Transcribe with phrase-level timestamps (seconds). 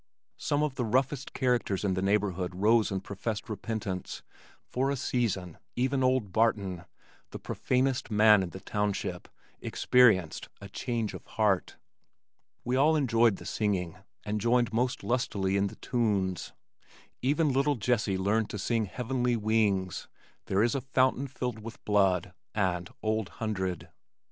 [0.39, 4.23] Some of the roughest characters in the neighborhood rose and professed repentance,
[4.65, 6.85] for a season, even old Barton,
[7.29, 9.27] the profanest man in the township,
[9.61, 11.77] experienced a "change of heart."
[12.65, 16.51] We all enjoyed the singing, and joined most lustily in the tunes.
[17.21, 20.07] Even little Jessie learned to sing Heavenly Wings,
[20.47, 23.89] There is a Fountain filled with Blood, and Old Hundred.